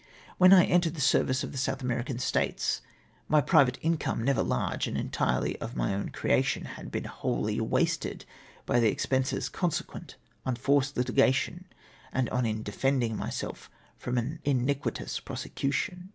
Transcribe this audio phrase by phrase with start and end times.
[0.39, 2.81] When I entered the service of the South American States,
[3.27, 7.61] my private in come, never large, and entirely of my own creation, had been wholly
[7.61, 8.25] wasted
[8.65, 11.65] by the expenses consequent on forced htigation
[12.11, 16.09] and in defending myself from an iniquitous prosecution.